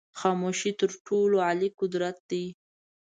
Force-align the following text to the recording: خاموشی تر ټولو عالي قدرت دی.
خاموشی 0.19 0.71
تر 0.79 0.89
ټولو 1.07 1.37
عالي 1.47 1.69
قدرت 1.79 2.17
دی. 2.29 2.45